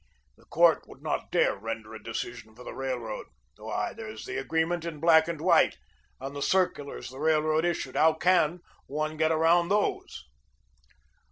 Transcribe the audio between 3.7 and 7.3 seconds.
there's the agreement in black and white and the circulars the